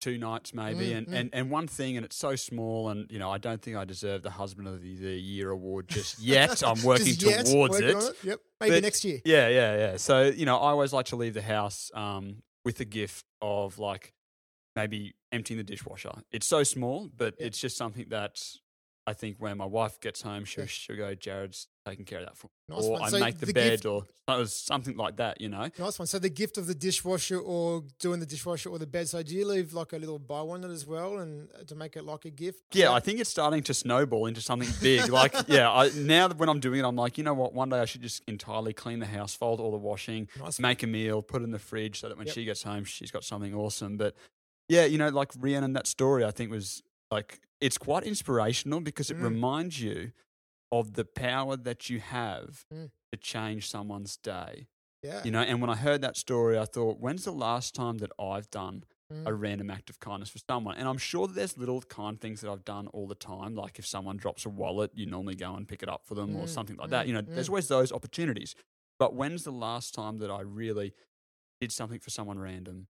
two 0.00 0.18
nights 0.18 0.52
maybe. 0.54 0.90
Mm, 0.90 0.96
and, 0.98 1.06
mm. 1.06 1.14
and, 1.14 1.30
and 1.32 1.50
one 1.50 1.66
thing, 1.66 1.96
and 1.96 2.04
it's 2.04 2.16
so 2.16 2.36
small, 2.36 2.88
and, 2.90 3.10
you 3.10 3.18
know, 3.18 3.30
I 3.30 3.38
don't 3.38 3.60
think 3.60 3.76
I 3.76 3.84
deserve 3.84 4.22
the 4.22 4.30
Husband 4.30 4.68
of 4.68 4.82
the, 4.82 4.96
the 4.96 5.18
Year 5.18 5.50
award 5.50 5.88
just 5.88 6.18
yet. 6.20 6.62
I'm 6.62 6.82
working 6.82 7.14
yet, 7.18 7.46
towards 7.46 7.80
it. 7.80 7.94
on 7.94 8.02
Yep. 8.22 8.40
Maybe 8.60 8.70
But- 8.76 8.82
next 8.82 9.04
year. 9.04 9.20
Yeah, 9.24 9.48
yeah, 9.48 9.76
yeah. 9.76 9.96
So, 9.96 10.24
you 10.24 10.46
know, 10.46 10.56
I 10.56 10.70
always 10.70 10.92
like 10.92 11.06
to 11.06 11.16
leave 11.16 11.34
the 11.34 11.42
house 11.42 11.90
um, 11.94 12.42
with 12.64 12.80
a 12.80 12.84
gift 12.84 13.24
of 13.40 13.78
like 13.78 14.12
maybe 14.74 15.14
emptying 15.32 15.58
the 15.58 15.64
dishwasher. 15.64 16.12
It's 16.30 16.46
so 16.46 16.62
small, 16.62 17.08
but 17.16 17.34
Yeah. 17.38 17.46
it's 17.46 17.58
just 17.58 17.76
something 17.76 18.06
that 18.10 18.42
I 19.06 19.12
think 19.12 19.36
when 19.38 19.56
my 19.58 19.64
wife 19.66 20.00
gets 20.00 20.22
home, 20.22 20.44
she'll, 20.44 20.64
Yeah. 20.64 20.68
she'll 20.68 20.96
go, 20.96 21.14
Jared's 21.14 21.68
taking 21.86 22.04
care 22.04 22.18
of 22.20 22.26
that 22.26 22.36
for. 22.36 22.48
Nice 22.68 22.84
or 22.84 22.92
one. 22.92 23.02
I 23.02 23.08
So 23.10 23.18
make 23.20 23.38
the, 23.38 23.46
the 23.46 23.52
bed 23.52 23.70
gift- 23.82 23.86
or 23.86 24.04
or 24.28 24.44
something 24.46 24.96
like 24.96 25.16
that, 25.18 25.40
you 25.40 25.48
know? 25.48 25.68
Nice 25.78 25.98
one. 26.00 26.06
So 26.06 26.18
the 26.18 26.28
gift 26.28 26.58
of 26.58 26.66
the 26.66 26.74
dishwasher 26.74 27.38
or 27.38 27.84
doing 28.00 28.18
the 28.18 28.26
dishwasher 28.26 28.68
or 28.70 28.78
the 28.78 28.86
bed. 28.86 29.08
So 29.08 29.22
do 29.22 29.34
you 29.36 29.46
leave 29.46 29.72
like 29.72 29.92
a 29.92 29.98
little 29.98 30.18
bow 30.18 30.50
on 30.50 30.64
it 30.64 30.70
as 30.70 30.84
well 30.84 31.18
and 31.18 31.48
uh, 31.54 31.62
to 31.64 31.76
make 31.76 31.96
it 31.96 32.04
like 32.04 32.24
a 32.24 32.30
gift? 32.30 32.62
Yeah, 32.72 32.90
I 32.92 32.98
think 32.98 33.20
it's 33.20 33.30
starting 33.30 33.62
to 33.62 33.72
snowball 33.74 34.26
into 34.26 34.40
something 34.40 34.68
big. 34.82 35.08
like, 35.20 35.32
yeah, 35.46 35.70
I, 35.70 35.90
now 35.94 36.26
that 36.26 36.38
when 36.38 36.48
I'm 36.48 36.58
doing 36.58 36.80
it, 36.80 36.84
I'm 36.84 36.96
like, 36.96 37.18
you 37.18 37.24
know 37.24 37.34
what? 37.34 37.54
One 37.54 37.68
day 37.68 37.78
I 37.78 37.84
should 37.84 38.02
just 38.02 38.22
entirely 38.26 38.72
clean 38.72 38.98
the 38.98 39.06
house, 39.06 39.34
fold 39.36 39.60
all 39.60 39.70
the 39.70 39.76
washing, 39.78 40.28
Nice 40.40 40.58
one. 40.58 40.62
make 40.70 40.82
a 40.82 40.88
meal, 40.88 41.22
put 41.22 41.42
it 41.42 41.44
in 41.44 41.52
the 41.52 41.58
fridge 41.60 42.00
so 42.00 42.08
that 42.08 42.18
when 42.18 42.26
Yep. 42.26 42.34
she 42.34 42.44
gets 42.44 42.64
home, 42.64 42.82
she's 42.84 43.12
got 43.12 43.22
something 43.22 43.54
awesome. 43.54 43.96
But 43.96 44.16
yeah, 44.68 44.86
you 44.86 44.98
know, 44.98 45.08
like 45.10 45.30
Rhiannon, 45.38 45.74
that 45.74 45.86
story 45.86 46.24
I 46.24 46.32
think 46.32 46.50
was 46.50 46.82
like, 47.12 47.40
it's 47.60 47.78
quite 47.78 48.02
inspirational 48.02 48.80
because 48.80 49.08
it 49.12 49.18
Mm. 49.18 49.22
reminds 49.22 49.80
you 49.80 50.10
of 50.80 50.94
the 50.94 51.04
power 51.04 51.56
that 51.56 51.88
you 51.90 52.00
have 52.00 52.64
Mm. 52.72 52.90
to 53.12 53.16
change 53.18 53.68
someone's 53.68 54.16
day. 54.16 54.68
Yeah. 55.02 55.22
You 55.24 55.30
know, 55.30 55.40
and 55.40 55.60
when 55.60 55.70
I 55.70 55.76
heard 55.76 56.00
that 56.02 56.16
story, 56.16 56.58
I 56.58 56.64
thought, 56.64 56.98
when's 56.98 57.24
the 57.24 57.32
last 57.32 57.74
time 57.74 57.98
that 57.98 58.10
I've 58.18 58.50
done 58.50 58.84
a 59.10 59.30
Mm. 59.30 59.40
random 59.40 59.70
act 59.70 59.88
of 59.90 60.00
kindness 60.00 60.30
for 60.30 60.38
someone? 60.50 60.76
And 60.76 60.88
I'm 60.88 60.98
sure 60.98 61.26
that 61.28 61.34
there's 61.34 61.56
little 61.56 61.80
kind 61.82 62.20
things 62.20 62.40
that 62.40 62.50
I've 62.50 62.64
done 62.64 62.88
all 62.88 63.06
the 63.06 63.14
time. 63.14 63.54
Like 63.54 63.78
if 63.78 63.86
someone 63.86 64.16
drops 64.16 64.44
a 64.44 64.48
wallet, 64.48 64.90
you 64.94 65.06
normally 65.06 65.36
go 65.36 65.54
and 65.54 65.66
pick 65.68 65.82
it 65.82 65.88
up 65.88 66.04
for 66.04 66.14
them 66.14 66.34
or 66.36 66.46
Mm, 66.46 66.48
something 66.48 66.76
like 66.76 66.90
that. 66.90 67.04
mm, 67.04 67.08
You 67.08 67.14
know, 67.14 67.22
there's 67.22 67.46
mm. 67.46 67.50
always 67.50 67.68
those 67.68 67.92
opportunities. 67.92 68.54
But 68.98 69.14
when's 69.14 69.44
the 69.44 69.52
last 69.52 69.94
time 69.94 70.18
that 70.18 70.30
I 70.30 70.40
really 70.40 70.94
did 71.60 71.72
something 71.72 72.00
for 72.00 72.10
someone 72.10 72.38
random 72.38 72.88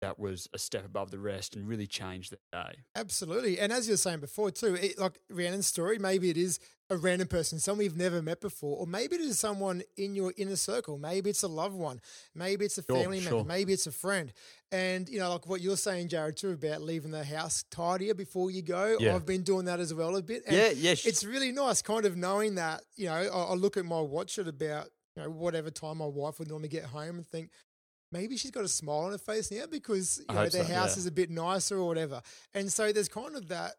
that 0.00 0.18
was 0.18 0.48
a 0.52 0.58
step 0.58 0.84
above 0.84 1.10
the 1.10 1.18
rest 1.18 1.56
and 1.56 1.66
really 1.66 1.86
changed 1.86 2.32
their 2.32 2.62
day? 2.64 2.78
Absolutely. 2.94 3.58
And 3.58 3.72
as 3.72 3.86
you 3.86 3.92
were 3.94 3.98
saying 3.98 4.20
before, 4.20 4.50
too, 4.50 4.74
it, 4.74 4.98
like 4.98 5.18
Rhiannon's 5.30 5.66
story, 5.66 5.98
maybe 5.98 6.30
it 6.30 6.36
is 6.36 6.58
a 6.88 6.96
random 6.96 7.26
person, 7.26 7.58
someone 7.58 7.84
you've 7.84 7.96
never 7.96 8.22
met 8.22 8.40
before, 8.40 8.78
or 8.78 8.86
maybe 8.86 9.16
it 9.16 9.22
is 9.22 9.38
someone 9.38 9.82
in 9.96 10.14
your 10.14 10.32
inner 10.36 10.54
circle. 10.54 10.98
Maybe 10.98 11.30
it's 11.30 11.42
a 11.42 11.48
loved 11.48 11.74
one. 11.74 12.00
Maybe 12.34 12.64
it's 12.64 12.78
a 12.78 12.82
Sure, 12.84 12.96
family 12.96 13.18
member. 13.18 13.30
sure. 13.30 13.44
Maybe 13.44 13.72
it's 13.72 13.86
a 13.86 13.92
friend. 13.92 14.32
And, 14.70 15.08
you 15.08 15.18
know, 15.18 15.30
like 15.32 15.48
what 15.48 15.60
you're 15.60 15.76
saying, 15.76 16.08
Jared, 16.08 16.36
too, 16.36 16.52
about 16.52 16.82
leaving 16.82 17.10
the 17.10 17.24
house 17.24 17.64
tidier 17.70 18.14
before 18.14 18.50
you 18.50 18.62
go. 18.62 18.96
Yeah. 19.00 19.16
I've 19.16 19.26
been 19.26 19.42
doing 19.42 19.64
that 19.64 19.80
as 19.80 19.92
well 19.92 20.14
a 20.16 20.22
bit. 20.22 20.44
And 20.46 20.56
yeah, 20.56 20.70
yeah. 20.70 20.92
it's 20.92 21.24
really 21.24 21.50
nice 21.50 21.82
kind 21.82 22.04
of 22.04 22.16
knowing 22.16 22.54
that, 22.56 22.82
you 22.96 23.06
know, 23.06 23.14
I, 23.14 23.26
I 23.26 23.54
look 23.54 23.76
at 23.76 23.84
my 23.84 24.00
watch 24.00 24.38
at 24.38 24.46
about, 24.46 24.86
you 25.16 25.22
know, 25.22 25.30
whatever 25.30 25.70
time 25.70 25.98
my 25.98 26.06
wife 26.06 26.38
would 26.38 26.48
normally 26.48 26.68
get 26.68 26.84
home 26.84 27.16
and 27.16 27.26
think, 27.26 27.50
maybe 28.12 28.36
she's 28.36 28.50
got 28.50 28.64
a 28.64 28.68
smile 28.68 29.00
on 29.00 29.12
her 29.12 29.18
face 29.18 29.50
now 29.50 29.64
because, 29.70 30.22
I 30.28 30.32
you 30.32 30.36
know, 30.36 30.44
hope 30.44 30.52
their 30.52 30.64
so, 30.64 30.74
house 30.74 30.96
yeah. 30.96 31.00
is 31.00 31.06
a 31.06 31.12
bit 31.12 31.30
nicer 31.30 31.76
or 31.76 31.86
whatever. 31.86 32.22
And 32.54 32.72
so 32.72 32.92
there's 32.92 33.08
kind 33.08 33.36
of 33.36 33.48
that 33.48 33.72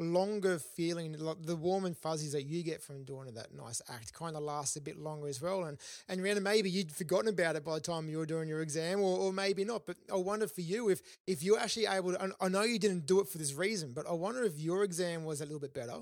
longer 0.00 0.58
feeling, 0.58 1.16
like 1.18 1.42
the 1.42 1.54
warm 1.56 1.84
and 1.84 1.96
fuzzies 1.96 2.32
that 2.32 2.42
you 2.42 2.62
get 2.62 2.82
from 2.82 3.04
doing 3.04 3.32
that 3.34 3.54
nice 3.54 3.80
act 3.88 4.12
kind 4.12 4.36
of 4.36 4.42
lasts 4.42 4.76
a 4.76 4.80
bit 4.80 4.98
longer 4.98 5.28
as 5.28 5.40
well. 5.40 5.64
And, 5.64 5.78
and 6.08 6.22
Rhiannon, 6.22 6.42
maybe 6.42 6.70
you'd 6.70 6.92
forgotten 6.92 7.28
about 7.28 7.56
it 7.56 7.64
by 7.64 7.74
the 7.74 7.80
time 7.80 8.08
you 8.08 8.18
were 8.18 8.26
doing 8.26 8.48
your 8.48 8.62
exam 8.62 9.00
or, 9.00 9.18
or 9.18 9.32
maybe 9.32 9.64
not. 9.64 9.86
But 9.86 9.96
I 10.12 10.16
wonder 10.16 10.48
for 10.48 10.60
you 10.60 10.88
if, 10.88 11.00
if 11.26 11.42
you're 11.42 11.58
actually 11.58 11.86
able 11.86 12.12
to, 12.12 12.22
I- 12.22 12.46
I 12.46 12.48
know 12.48 12.62
you 12.62 12.78
didn't 12.78 13.06
do 13.06 13.20
it 13.20 13.28
for 13.28 13.38
this 13.38 13.54
reason, 13.54 13.92
but 13.92 14.06
I 14.08 14.12
wonder 14.12 14.42
if 14.42 14.58
your 14.58 14.82
exam 14.82 15.24
was 15.24 15.40
a 15.40 15.44
little 15.44 15.60
bit 15.60 15.74
better 15.74 15.98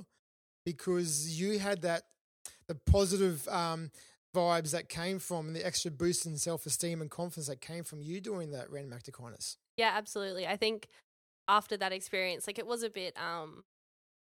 because 0.65 1.41
you 1.41 1.59
had 1.59 1.83
that 1.83 2.05
the 2.69 2.75
positive 2.75 3.47
um, 3.49 3.91
vibes 4.35 4.71
that 4.73 4.89
came 4.89 5.19
from 5.19 5.49
and 5.49 5.57
the 5.57 5.65
extra 5.67 5.91
boost 5.91 6.27
in 6.27 6.37
self 6.37 6.67
esteem 6.67 7.01
and 7.01 7.11
confidence 7.11 7.49
that 7.49 7.61
came 7.61 7.85
from 7.85 8.01
you 8.01 8.21
doing 8.21 8.51
that 8.53 8.71
random 8.71 8.93
act 8.93 9.09
of 9.09 9.15
kindness. 9.15 9.57
Yeah, 9.77 9.93
absolutely. 9.95 10.47
I 10.47 10.57
think 10.57 10.89
after 11.49 11.77
that 11.77 11.93
experience, 11.93 12.47
like 12.47 12.59
it 12.59 12.67
was 12.67 12.83
a 12.83 12.91
bit, 12.91 13.17
um, 13.21 13.65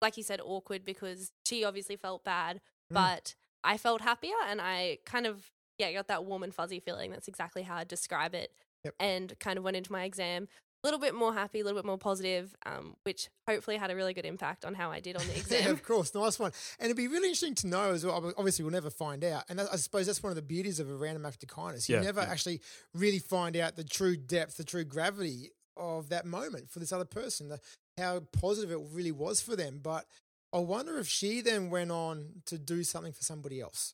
like 0.01 0.17
you 0.17 0.23
said, 0.23 0.39
awkward 0.43 0.83
because 0.83 1.31
she 1.45 1.63
obviously 1.63 1.95
felt 1.95 2.23
bad, 2.23 2.61
Mm. 2.91 2.95
but 2.95 3.35
I 3.63 3.77
felt 3.77 4.01
happier 4.01 4.33
and 4.47 4.59
I 4.59 4.97
kind 5.05 5.27
of, 5.27 5.51
yeah, 5.77 5.91
got 5.93 6.07
that 6.07 6.25
warm 6.25 6.43
and 6.43 6.53
fuzzy 6.53 6.79
feeling. 6.79 7.11
That's 7.11 7.27
exactly 7.27 7.61
how 7.63 7.75
I'd 7.77 7.87
describe 7.87 8.33
it. 8.33 8.51
Yep. 8.83 8.95
And 8.99 9.39
kind 9.39 9.57
of 9.59 9.63
went 9.63 9.77
into 9.77 9.91
my 9.91 10.03
exam 10.05 10.47
little 10.83 10.99
bit 10.99 11.13
more 11.13 11.33
happy, 11.33 11.59
a 11.59 11.63
little 11.63 11.77
bit 11.79 11.85
more 11.85 11.97
positive, 11.97 12.55
um, 12.65 12.95
which 13.03 13.29
hopefully 13.47 13.77
had 13.77 13.91
a 13.91 13.95
really 13.95 14.13
good 14.13 14.25
impact 14.25 14.65
on 14.65 14.73
how 14.73 14.91
I 14.91 14.99
did 14.99 15.15
on 15.15 15.25
the 15.27 15.37
exam. 15.37 15.45
yeah, 15.51 15.57
exam. 15.59 15.73
of 15.73 15.83
course, 15.83 16.13
nice 16.15 16.39
one. 16.39 16.51
And 16.79 16.85
it'd 16.85 16.97
be 16.97 17.07
really 17.07 17.27
interesting 17.27 17.55
to 17.55 17.67
know 17.67 17.91
as 17.91 18.05
well. 18.05 18.33
Obviously, 18.37 18.63
we'll 18.63 18.71
never 18.73 18.89
find 18.89 19.23
out, 19.23 19.43
and 19.49 19.61
I 19.61 19.75
suppose 19.75 20.07
that's 20.07 20.23
one 20.23 20.31
of 20.31 20.35
the 20.35 20.41
beauties 20.41 20.79
of 20.79 20.89
a 20.89 20.95
random 20.95 21.25
act 21.25 21.43
of 21.43 21.49
kindness. 21.49 21.87
You 21.87 21.97
Yeah, 21.97 22.01
never 22.03 22.21
yeah. 22.21 22.29
actually 22.31 22.61
really 22.93 23.19
find 23.19 23.55
out 23.57 23.75
the 23.75 23.83
true 23.83 24.17
depth, 24.17 24.57
the 24.57 24.63
true 24.63 24.83
gravity 24.83 25.51
of 25.77 26.09
that 26.09 26.25
moment 26.25 26.69
for 26.69 26.79
this 26.79 26.91
other 26.91 27.05
person, 27.05 27.49
the, 27.49 27.59
how 27.97 28.21
positive 28.31 28.71
it 28.71 28.79
really 28.91 29.11
was 29.11 29.39
for 29.41 29.55
them. 29.55 29.79
But 29.83 30.05
I 30.53 30.59
wonder 30.59 30.97
if 30.97 31.07
she 31.07 31.41
then 31.41 31.69
went 31.69 31.91
on 31.91 32.41
to 32.47 32.57
do 32.57 32.83
something 32.83 33.13
for 33.13 33.23
somebody 33.23 33.61
else. 33.61 33.93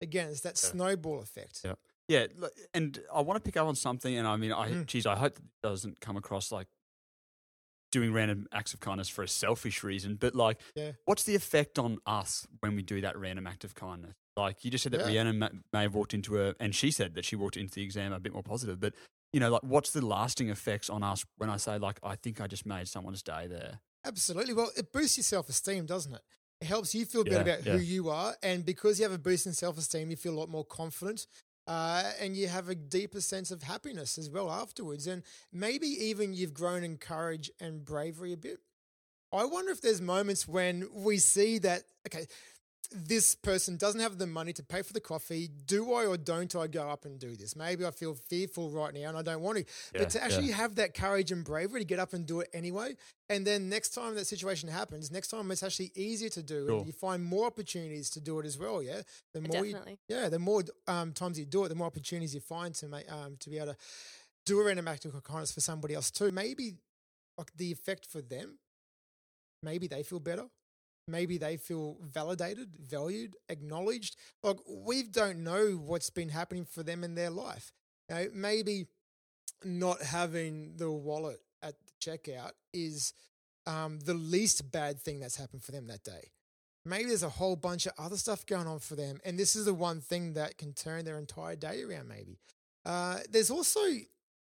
Again, 0.00 0.28
it's 0.30 0.40
that 0.42 0.60
Yeah. 0.62 0.70
snowball 0.70 1.20
effect. 1.20 1.62
Yeah. 2.10 2.26
And 2.74 3.00
I 3.14 3.20
want 3.20 3.36
to 3.42 3.48
pick 3.48 3.56
up 3.56 3.66
on 3.68 3.76
something, 3.76 4.16
and 4.16 4.26
I 4.26 4.36
mean, 4.36 4.52
I 4.52 4.70
Mm. 4.70 4.86
geez, 4.86 5.06
I 5.06 5.14
hope 5.16 5.36
that 5.36 5.44
it 5.44 5.62
doesn't 5.62 6.00
come 6.00 6.16
across 6.16 6.50
like 6.50 6.66
doing 7.92 8.12
random 8.12 8.46
acts 8.52 8.72
of 8.74 8.80
kindness 8.80 9.08
for 9.08 9.22
a 9.22 9.28
selfish 9.28 9.82
reason, 9.82 10.16
but 10.16 10.34
like, 10.34 10.60
Yeah. 10.74 10.92
what's 11.04 11.24
the 11.24 11.34
effect 11.34 11.78
on 11.78 11.98
us 12.06 12.46
when 12.60 12.76
we 12.76 12.82
do 12.82 13.00
that 13.00 13.16
random 13.16 13.46
act 13.46 13.64
of 13.64 13.74
kindness? 13.74 14.14
Like 14.36 14.64
you 14.64 14.70
just 14.70 14.82
said 14.84 14.92
that 14.92 15.00
Yeah. 15.00 15.06
Rhiannon 15.06 15.62
may, 15.72 15.82
have 15.82 15.94
walked 15.94 16.14
into 16.14 16.40
a, 16.40 16.54
and 16.60 16.74
she 16.74 16.90
said 16.90 17.14
that 17.14 17.24
she 17.24 17.36
walked 17.36 17.56
into 17.56 17.74
the 17.74 17.82
exam 17.82 18.12
a 18.12 18.20
bit 18.20 18.32
more 18.32 18.42
positive, 18.44 18.78
but 18.80 18.94
you 19.32 19.38
know, 19.38 19.50
like, 19.50 19.62
what's 19.62 19.92
the 19.92 20.04
lasting 20.04 20.48
effects 20.48 20.90
on 20.90 21.04
us 21.04 21.24
when 21.36 21.48
I 21.50 21.56
say 21.56 21.78
like, 21.78 22.00
I 22.02 22.16
think 22.16 22.40
I 22.40 22.48
just 22.48 22.66
made 22.66 22.88
someone's 22.88 23.22
day 23.22 23.46
there? 23.46 23.80
Absolutely. 24.04 24.54
Well, 24.54 24.70
it 24.76 24.92
boosts 24.92 25.16
your 25.18 25.24
self 25.24 25.48
esteem, 25.48 25.86
doesn't 25.86 26.14
it? 26.14 26.22
It 26.60 26.66
helps 26.66 26.94
you 26.94 27.06
feel 27.06 27.22
better 27.24 27.36
Yeah, 27.36 27.54
about 27.54 27.66
yeah. 27.66 27.72
who 27.76 27.78
you 27.78 28.08
are. 28.10 28.36
And 28.42 28.64
because 28.64 28.98
you 28.98 29.04
have 29.04 29.12
a 29.12 29.18
boost 29.18 29.46
in 29.46 29.52
self 29.52 29.78
esteem, 29.78 30.10
you 30.10 30.16
feel 30.16 30.34
a 30.34 30.38
lot 30.40 30.48
more 30.48 30.64
confident. 30.64 31.26
Uh, 31.70 32.02
and 32.18 32.36
you 32.36 32.48
have 32.48 32.68
a 32.68 32.74
deeper 32.74 33.20
sense 33.20 33.52
of 33.52 33.62
happiness 33.62 34.18
as 34.18 34.28
well 34.28 34.50
afterwards. 34.50 35.06
And 35.06 35.22
maybe 35.52 35.86
even 35.86 36.34
you've 36.34 36.52
grown 36.52 36.82
in 36.82 36.96
courage 36.96 37.48
and 37.60 37.84
bravery 37.84 38.32
a 38.32 38.36
bit. 38.36 38.58
I 39.32 39.44
wonder 39.44 39.70
if 39.70 39.80
there's 39.80 40.00
moments 40.00 40.48
when 40.48 40.88
we 40.92 41.18
see 41.18 41.58
that, 41.58 41.82
okay, 42.08 42.26
this 42.92 43.36
person 43.36 43.76
doesn't 43.76 44.00
have 44.00 44.18
the 44.18 44.26
money 44.26 44.52
to 44.52 44.62
pay 44.62 44.82
for 44.82 44.92
the 44.92 45.00
coffee. 45.00 45.48
Do 45.66 45.92
I 45.94 46.06
or 46.06 46.16
don't 46.16 46.54
I 46.56 46.66
go 46.66 46.88
up 46.88 47.04
and 47.04 47.18
do 47.18 47.36
this? 47.36 47.54
Maybe 47.54 47.84
I 47.86 47.90
feel 47.90 48.14
fearful 48.14 48.70
right 48.70 48.92
now 48.92 49.08
and 49.10 49.18
I 49.18 49.22
don't 49.22 49.40
want 49.40 49.58
to. 49.58 49.64
Yeah, 49.94 50.00
but 50.00 50.10
to 50.10 50.24
actually 50.24 50.48
yeah. 50.48 50.56
have 50.56 50.74
that 50.76 50.94
courage 50.94 51.30
and 51.30 51.44
bravery 51.44 51.80
to 51.80 51.86
get 51.86 51.98
up 51.98 52.12
and 52.12 52.26
do 52.26 52.40
it 52.40 52.48
anyway. 52.52 52.96
And 53.28 53.46
then 53.46 53.68
next 53.68 53.90
time 53.90 54.16
that 54.16 54.26
situation 54.26 54.68
happens, 54.68 55.12
next 55.12 55.28
time 55.28 55.50
it's 55.52 55.62
actually 55.62 55.92
easier 55.94 56.30
to 56.30 56.42
do 56.42 56.66
Sure. 56.66 56.78
and 56.78 56.86
you 56.86 56.92
find 56.92 57.24
more 57.24 57.46
opportunities 57.46 58.10
to 58.10 58.20
do 58.20 58.40
it 58.40 58.46
as 58.46 58.58
well. 58.58 58.82
Yeah. 58.82 59.02
The 59.34 59.40
more 59.40 59.64
you, 59.64 59.76
yeah, 60.08 60.28
the 60.28 60.40
more 60.40 60.64
um, 60.88 61.12
times 61.12 61.38
you 61.38 61.46
do 61.46 61.64
it, 61.64 61.68
the 61.68 61.76
more 61.76 61.86
opportunities 61.86 62.34
you 62.34 62.40
find 62.40 62.74
to 62.74 62.88
make 62.88 63.10
um, 63.10 63.36
to 63.38 63.50
be 63.50 63.58
able 63.58 63.74
to 63.74 63.76
do 64.46 64.58
a 64.60 64.64
random 64.64 64.88
act 64.88 65.04
of 65.04 65.22
kindness 65.22 65.52
for 65.52 65.60
somebody 65.60 65.94
else 65.94 66.10
too. 66.10 66.32
Maybe 66.32 66.74
like 67.38 67.52
the 67.56 67.70
effect 67.70 68.06
for 68.06 68.20
them, 68.20 68.58
maybe 69.62 69.86
they 69.86 70.02
feel 70.02 70.18
better. 70.18 70.46
Maybe 71.10 71.38
they 71.38 71.56
feel 71.56 71.96
validated, 72.00 72.70
valued, 72.80 73.36
acknowledged. 73.48 74.16
Like 74.42 74.58
we 74.68 75.02
don't 75.02 75.44
know 75.44 75.72
what's 75.72 76.10
been 76.10 76.28
happening 76.28 76.64
for 76.64 76.82
them 76.82 77.04
in 77.04 77.14
their 77.14 77.30
life. 77.30 77.72
Maybe 78.32 78.86
not 79.64 80.02
having 80.02 80.76
the 80.76 80.90
wallet 80.90 81.40
at 81.62 81.74
the 81.86 82.10
checkout 82.10 82.52
is 82.72 83.12
um, 83.66 84.00
the 84.00 84.14
least 84.14 84.70
bad 84.72 85.00
thing 85.00 85.20
that's 85.20 85.36
happened 85.36 85.62
for 85.62 85.72
them 85.72 85.86
that 85.88 86.02
day. 86.02 86.30
Maybe 86.84 87.06
there's 87.08 87.22
a 87.22 87.28
whole 87.28 87.56
bunch 87.56 87.86
of 87.86 87.92
other 87.98 88.16
stuff 88.16 88.46
going 88.46 88.66
on 88.66 88.78
for 88.78 88.96
them, 88.96 89.20
and 89.24 89.38
this 89.38 89.54
is 89.54 89.66
the 89.66 89.74
one 89.74 90.00
thing 90.00 90.32
that 90.34 90.56
can 90.56 90.72
turn 90.72 91.04
their 91.04 91.18
entire 91.18 91.56
day 91.56 91.82
around. 91.82 92.08
Maybe 92.08 92.38
uh, 92.86 93.18
there's 93.30 93.50
also 93.50 93.80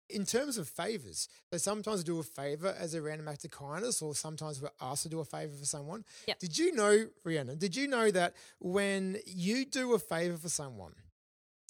in 0.10 0.26
terms 0.26 0.58
of 0.58 0.68
favors, 0.68 1.28
so 1.52 1.58
sometimes 1.58 2.04
do 2.04 2.20
a 2.20 2.24
favor 2.24 2.76
as 2.78 2.94
a 2.94 3.02
random 3.02 3.28
act 3.28 3.46
of 3.46 3.52
kindness, 3.52 4.02
or 4.02 4.14
sometimes 4.14 4.62
we're 4.62 4.70
asked 4.82 5.04
to 5.04 5.10
do 5.10 5.20
a 5.20 5.26
favor 5.26 5.54
for 5.56 5.66
someone. 5.66 6.04
Yep. 6.28 6.40
Did 6.40 6.58
you 6.58 6.74
know, 6.74 7.08
Rhiannon? 7.24 7.58
Did 7.58 7.76
you 7.76 7.88
know 7.88 8.12
that 8.12 8.34
when 8.60 9.18
you 9.26 9.66
do 9.66 9.94
a 9.94 10.00
favor 10.00 10.38
for 10.38 10.50
someone, 10.50 10.94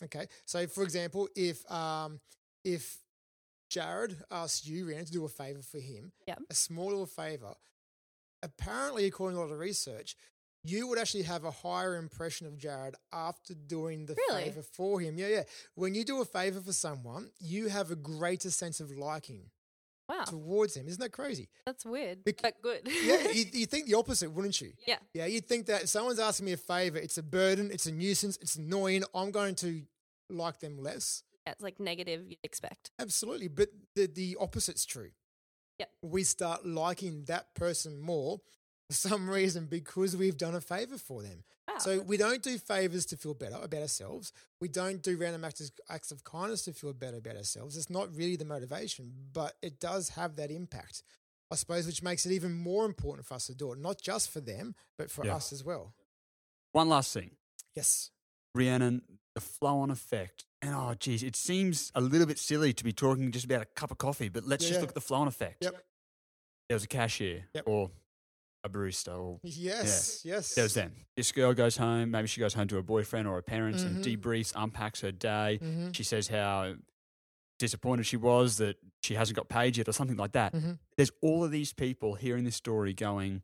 okay? 0.04 0.28
So, 0.46 0.68
for 0.68 0.84
example, 0.84 1.30
if 1.36 1.70
um, 1.72 2.20
if 2.64 2.98
Jared 3.70 4.18
asked 4.32 4.68
you, 4.68 4.86
Rhiannon, 4.88 5.06
to 5.06 5.12
do 5.12 5.26
a 5.26 5.30
favor 5.30 5.62
for 5.62 5.80
him, 5.80 6.12
Yep. 6.28 6.40
a 6.50 6.54
small 6.56 6.88
little 6.88 7.06
favor, 7.06 7.54
apparently, 8.42 9.06
according 9.06 9.38
to 9.38 9.42
a 9.42 9.46
lot 9.46 9.52
of 9.54 9.60
research, 9.60 10.16
you 10.64 10.88
would 10.88 10.98
actually 11.00 11.24
have 11.24 11.44
a 11.44 11.52
higher 11.52 11.96
impression 11.98 12.48
of 12.48 12.58
Jared 12.58 12.96
after 13.12 13.54
doing 13.54 14.06
the 14.06 14.16
Really? 14.30 14.44
favor 14.46 14.62
for 14.62 15.00
him. 15.00 15.18
Yeah, 15.18 15.28
yeah. 15.28 15.44
When 15.76 15.94
you 15.96 16.04
do 16.06 16.22
a 16.22 16.26
favor 16.26 16.62
for 16.62 16.74
someone, 16.74 17.32
you 17.40 17.68
have 17.68 17.92
a 17.92 17.96
greater 17.96 18.50
sense 18.50 18.80
of 18.80 18.92
liking 18.92 19.50
Wow, 20.10 20.24
towards 20.26 20.76
him. 20.76 20.88
Isn't 20.88 21.00
that 21.02 21.12
crazy? 21.12 21.50
that's 21.66 21.86
weird, 21.86 22.24
Bec- 22.24 22.42
but 22.42 22.62
good. 22.62 22.82
Yeah, 22.86 23.28
you, 23.34 23.46
you 23.54 23.66
think 23.66 23.88
the 23.88 23.96
opposite, 23.96 24.32
wouldn't 24.32 24.60
you? 24.62 24.74
yeah, 24.88 24.98
Yeah, 25.14 25.26
you'd 25.26 25.48
think 25.48 25.66
that 25.68 25.88
someone's 25.90 26.20
asking 26.20 26.46
me 26.46 26.54
a 26.54 26.58
favor, 26.58 26.98
it's 26.98 27.18
a 27.18 27.24
burden, 27.24 27.70
it's 27.72 27.86
a 27.86 27.92
nuisance, 27.92 28.38
it's 28.42 28.56
annoying. 28.56 29.04
I'm 29.16 29.32
going 29.32 29.56
to 29.56 29.82
like 30.30 30.60
them 30.60 30.78
less. 30.78 31.24
yeah, 31.46 31.52
it's 31.54 31.62
like 31.62 31.80
negative 31.80 32.26
you'd 32.28 32.38
expect. 32.44 32.92
Absolutely. 33.00 33.48
But 33.50 33.70
the, 33.96 34.08
the 34.08 34.38
opposite's 34.40 34.86
true. 34.86 35.12
Yep. 35.80 35.90
We 36.04 36.24
start 36.24 36.66
liking 36.66 37.24
that 37.26 37.54
person 37.56 38.00
more 38.00 38.40
for 38.90 38.94
some 38.96 39.30
reason 39.30 39.66
because 39.66 40.16
we've 40.16 40.38
done 40.38 40.56
a 40.56 40.62
favor 40.62 40.98
for 40.98 41.22
them. 41.24 41.44
Wow. 41.68 41.76
So 41.80 42.02
we 42.02 42.18
don't 42.18 42.42
do 42.44 42.58
favors 42.58 43.06
to 43.08 43.18
feel 43.18 43.34
better 43.34 43.58
about 43.62 43.82
ourselves. 43.82 44.34
We 44.60 44.68
don't 44.68 45.02
do 45.02 45.18
random 45.18 45.44
acts, 45.46 45.72
acts 45.90 46.12
of 46.12 46.24
kindness 46.24 46.64
to 46.64 46.74
feel 46.74 46.94
better 46.94 47.18
about 47.18 47.38
ourselves. 47.38 47.78
It's 47.78 47.90
not 47.90 48.14
really 48.16 48.36
the 48.36 48.46
motivation, 48.46 49.12
but 49.32 49.54
it 49.62 49.80
does 49.80 50.10
have 50.10 50.36
that 50.36 50.52
impact, 50.52 51.04
I 51.52 51.56
suppose, 51.56 51.86
which 51.88 52.04
makes 52.04 52.26
it 52.26 52.32
even 52.34 52.54
more 52.54 52.86
important 52.86 53.26
for 53.26 53.36
us 53.36 53.48
to 53.48 53.56
do 53.56 53.72
it, 53.72 53.80
not 53.80 54.02
just 54.02 54.30
for 54.30 54.42
them, 54.42 54.76
but 54.98 55.10
for 55.10 55.26
Yeah. 55.26 55.36
us 55.38 55.54
as 55.54 55.64
well. 55.64 55.94
One 56.74 56.90
last 56.90 57.14
thing. 57.14 57.32
Yes. 57.76 58.12
Rhiannon, 58.54 59.02
the 59.34 59.42
flow 59.42 59.80
on 59.80 59.90
effect. 59.90 60.46
And 60.62 60.76
oh, 60.76 60.94
geez, 61.00 61.24
it 61.24 61.36
seems 61.36 61.92
a 61.96 62.02
little 62.02 62.28
bit 62.28 62.38
silly 62.40 62.74
to 62.74 62.84
be 62.84 62.94
talking 62.94 63.32
just 63.32 63.46
about 63.46 63.62
a 63.62 63.66
cup 63.66 63.92
of 63.92 63.98
coffee, 63.98 64.30
but 64.30 64.44
let's 64.46 64.64
Yeah, 64.64 64.70
just 64.70 64.82
look 64.82 64.90
at 64.92 64.96
the 64.96 65.02
flow 65.02 65.18
on 65.20 65.28
effect. 65.28 65.64
Yep. 65.64 65.74
There 66.70 66.76
was 66.76 66.84
a 66.84 66.88
cashier 66.88 67.46
Yep. 67.54 67.64
or 67.68 67.92
a 68.64 68.70
barista 68.70 69.18
or 69.18 69.40
Yes. 69.44 70.22
Yes. 70.24 70.56
there 70.56 70.64
was 70.64 70.74
them. 70.74 70.94
This 71.18 71.32
girl 71.32 71.54
goes 71.54 71.78
home, 71.78 72.12
maybe 72.12 72.28
she 72.28 72.40
goes 72.40 72.54
home 72.54 72.68
to 72.70 72.76
her 72.76 72.82
boyfriend 72.82 73.28
or 73.28 73.36
her 73.36 73.42
parents 73.42 73.84
and 73.84 73.98
Mhm. 73.98 74.18
debriefs, 74.18 74.54
unpacks 74.56 75.02
her 75.02 75.12
day. 75.12 75.58
hmm 75.58 75.92
She 75.92 76.04
says 76.04 76.28
how 76.30 76.76
disappointed 77.60 78.06
she 78.06 78.18
was 78.18 78.58
that 78.58 78.78
she 79.02 79.16
hasn't 79.16 79.36
got 79.36 79.48
paid 79.50 79.78
yet 79.78 79.88
or 79.88 79.94
something 79.94 80.18
like 80.18 80.32
that. 80.34 80.54
Mhm. 80.54 80.80
There's 80.98 81.12
all 81.22 81.44
of 81.44 81.52
these 81.52 81.72
people 81.74 82.16
hearing 82.16 82.44
this 82.46 82.56
story 82.56 82.94
going, 82.94 83.42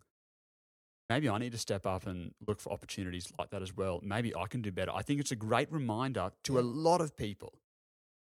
maybe 1.10 1.28
I 1.30 1.38
need 1.38 1.52
to 1.52 1.58
step 1.58 1.86
up 1.86 2.06
and 2.06 2.34
look 2.48 2.60
for 2.62 2.72
opportunities 2.72 3.32
like 3.38 3.50
that 3.52 3.62
as 3.62 3.74
well. 3.76 4.00
Maybe 4.04 4.36
I 4.36 4.48
can 4.48 4.62
do 4.62 4.72
better. 4.72 4.92
I 4.94 5.02
think 5.02 5.20
it's 5.20 5.32
a 5.32 5.36
great 5.36 5.72
reminder 5.72 6.32
to 6.44 6.60
a 6.60 6.62
lot 6.62 7.02
of 7.02 7.16
people 7.16 7.54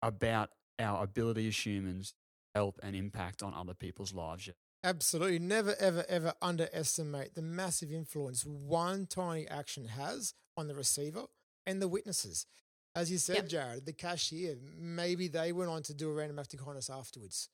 about 0.02 0.52
our 0.80 1.04
ability 1.04 1.48
as 1.48 1.66
humans 1.66 2.12
to 2.12 2.16
help 2.56 2.80
and 2.84 2.96
impact 2.96 3.42
on 3.44 3.54
other 3.54 3.74
people's 3.74 4.14
lives. 4.14 4.50
Absolutely. 4.84 5.40
Never, 5.40 5.76
ever, 5.80 6.06
ever 6.08 6.34
underestimate 6.42 7.36
the 7.36 7.42
massive 7.42 7.92
influence 7.92 8.46
one 8.46 9.06
tiny 9.08 9.48
action 9.48 9.86
has 9.88 10.34
on 10.56 10.68
the 10.68 10.76
receiver 10.76 11.24
and 11.66 11.82
the 11.82 11.88
witnesses. 11.88 12.46
As 12.96 13.12
you 13.12 13.18
said, 13.18 13.36
Yep. 13.36 13.48
Jared, 13.50 13.86
the 13.86 13.94
cashier, 13.94 14.56
maybe 14.78 15.28
they 15.28 15.52
went 15.52 15.70
on 15.70 15.84
to 15.84 15.94
do 15.94 16.10
a 16.10 16.14
random 16.14 16.40
act 16.40 16.54
of 16.54 16.64
kindness 16.64 16.90
afterwards. 16.90 17.50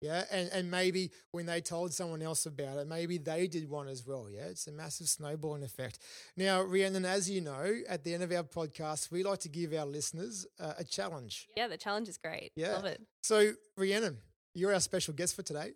Yeah. 0.00 0.24
And, 0.30 0.50
and 0.52 0.70
maybe 0.70 1.10
when 1.32 1.46
they 1.46 1.60
told 1.60 1.92
someone 1.92 2.22
else 2.22 2.46
about 2.46 2.78
it, 2.78 2.86
maybe 2.86 3.18
they 3.18 3.46
did 3.46 3.68
one 3.68 3.88
as 3.88 4.06
well. 4.06 4.28
Yeah. 4.30 4.44
It's 4.44 4.66
a 4.66 4.72
massive 4.72 5.08
snowballing 5.08 5.62
effect. 5.64 5.98
Now, 6.36 6.62
Rhiannon, 6.62 7.04
as 7.04 7.28
you 7.28 7.40
know, 7.40 7.74
at 7.88 8.04
the 8.04 8.14
end 8.14 8.22
of 8.22 8.30
our 8.32 8.42
podcast, 8.44 9.10
we 9.10 9.22
like 9.22 9.40
to 9.40 9.48
give 9.48 9.72
our 9.72 9.86
listeners 9.86 10.46
uh, 10.60 10.74
a 10.78 10.84
challenge. 10.84 11.48
Yeah, 11.56 11.68
the 11.68 11.78
challenge 11.78 12.08
is 12.08 12.18
great. 12.18 12.52
Yeah. 12.56 12.72
Love 12.74 12.84
it. 12.84 13.00
So, 13.22 13.52
Rhiannon, 13.76 14.18
you're 14.54 14.72
our 14.74 14.80
special 14.80 15.14
guest 15.14 15.34
for 15.34 15.42
today. 15.42 15.72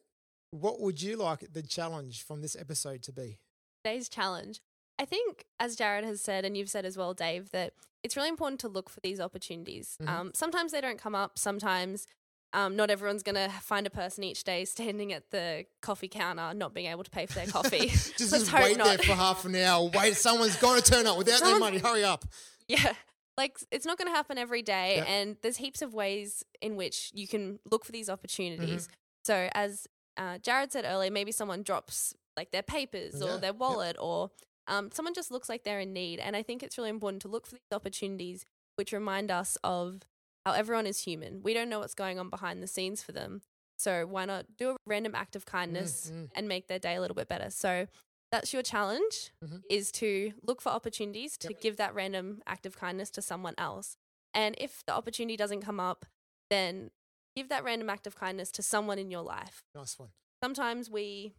What 0.50 0.80
would 0.80 1.00
you 1.02 1.16
like 1.16 1.52
the 1.52 1.62
challenge 1.62 2.22
from 2.24 2.40
this 2.42 2.56
episode 2.56 3.02
to 3.04 3.12
be? 3.12 3.38
Today's 3.84 4.08
challenge. 4.08 4.60
I 4.98 5.04
think, 5.04 5.44
as 5.58 5.76
Jared 5.76 6.04
has 6.04 6.20
said, 6.20 6.44
and 6.44 6.56
you've 6.56 6.68
said 6.68 6.84
as 6.84 6.96
well, 6.96 7.14
Dave, 7.14 7.50
that 7.52 7.72
it's 8.02 8.16
really 8.16 8.28
important 8.28 8.60
to 8.60 8.68
look 8.68 8.90
for 8.90 9.00
these 9.00 9.20
opportunities. 9.20 9.96
Mhm. 10.02 10.08
Um, 10.08 10.30
sometimes 10.34 10.72
they 10.72 10.80
don't 10.80 10.98
come 10.98 11.14
up. 11.14 11.38
Sometimes 11.38 12.06
um, 12.52 12.74
not 12.74 12.90
everyone's 12.90 13.22
going 13.22 13.36
to 13.36 13.48
find 13.60 13.86
a 13.86 13.90
person 13.90 14.24
each 14.24 14.42
day 14.42 14.64
standing 14.64 15.12
at 15.12 15.30
the 15.30 15.66
coffee 15.82 16.08
counter, 16.08 16.52
not 16.52 16.74
being 16.74 16.86
able 16.86 17.04
to 17.04 17.10
pay 17.10 17.24
for 17.26 17.34
their 17.34 17.46
coffee. 17.58 17.86
just 17.88 18.18
just 18.18 18.52
wait 18.52 18.76
there 18.76 18.98
for 18.98 19.12
half 19.14 19.44
an 19.44 19.54
hour. 19.54 19.88
Wait, 19.94 20.16
someone's 20.16 20.56
going 20.56 20.82
to 20.82 20.90
turn 20.92 21.06
up 21.06 21.16
without 21.16 21.38
their 21.38 21.50
Someone- 21.50 21.60
money. 21.60 21.78
Hurry 21.78 22.04
up. 22.04 22.24
Yeah. 22.68 22.92
Like 23.36 23.58
it's 23.72 23.84
not 23.86 23.98
going 23.98 24.06
to 24.08 24.14
happen 24.14 24.36
every 24.38 24.62
day. 24.62 24.96
Yep. 24.98 25.06
And 25.08 25.36
there's 25.42 25.56
heaps 25.56 25.82
of 25.82 25.92
ways 25.94 26.44
in 26.60 26.76
which 26.76 27.10
you 27.14 27.26
can 27.26 27.58
look 27.68 27.84
for 27.84 27.90
these 27.90 28.08
opportunities. 28.08 28.84
Mm-hmm. 28.86 28.94
So, 29.24 29.48
as 29.54 29.88
uh, 30.16 30.38
Jared 30.38 30.72
said 30.72 30.84
earlier, 30.86 31.10
maybe 31.10 31.32
someone 31.32 31.62
drops 31.62 32.14
like 32.36 32.50
their 32.50 32.62
papers 32.62 33.14
Yeah, 33.20 33.34
or 33.34 33.38
their 33.38 33.50
yep. 33.50 33.56
wallet 33.56 33.96
or 33.98 34.30
um, 34.66 34.90
someone 34.92 35.14
just 35.14 35.30
looks 35.30 35.48
like 35.48 35.64
they're 35.64 35.80
in 35.80 35.92
need. 35.92 36.20
And 36.20 36.36
I 36.36 36.42
think 36.42 36.62
it's 36.62 36.78
really 36.78 36.90
important 36.90 37.22
to 37.22 37.28
look 37.28 37.46
for 37.46 37.54
these 37.54 37.72
opportunities 37.72 38.44
which 38.76 38.92
remind 38.92 39.30
us 39.30 39.58
of 39.64 40.00
how 40.46 40.52
everyone 40.52 40.86
is 40.86 41.00
human. 41.04 41.42
We 41.42 41.52
don't 41.54 41.68
know 41.68 41.80
what's 41.80 41.94
going 41.94 42.18
on 42.18 42.30
behind 42.30 42.62
the 42.62 42.66
scenes 42.66 43.02
for 43.02 43.12
them. 43.12 43.42
So, 43.78 44.06
why 44.06 44.26
not 44.26 44.56
do 44.58 44.70
a 44.70 44.76
random 44.86 45.14
act 45.14 45.34
of 45.36 45.44
kindness 45.46 46.10
mm. 46.14 46.28
and 46.34 46.46
make 46.48 46.68
their 46.68 46.78
day 46.78 46.94
a 46.96 47.00
little 47.00 47.14
bit 47.14 47.28
better? 47.28 47.50
So, 47.50 47.86
that's 48.30 48.52
your 48.52 48.62
challenge 48.62 49.32
Mhm. 49.44 49.62
is 49.68 49.90
to 49.92 50.32
look 50.42 50.60
for 50.62 50.68
opportunities 50.68 51.36
to 51.38 51.48
Yep. 51.50 51.60
give 51.60 51.76
that 51.78 51.94
random 51.94 52.42
act 52.46 52.64
of 52.64 52.76
kindness 52.76 53.10
to 53.10 53.22
someone 53.22 53.54
else. 53.58 53.96
And 54.32 54.54
if 54.58 54.84
the 54.86 54.92
opportunity 54.92 55.36
doesn't 55.36 55.62
come 55.62 55.80
up, 55.80 56.06
then 56.48 56.90
give 57.36 57.48
that 57.48 57.64
random 57.64 57.88
act 57.90 58.06
of 58.06 58.14
kindness 58.16 58.50
to 58.52 58.62
someone 58.62 58.98
in 58.98 59.10
your 59.10 59.22
life. 59.22 59.62
Nice 59.74 59.98
one. 59.98 60.10
Sometimes 60.42 60.90
we 60.90 61.34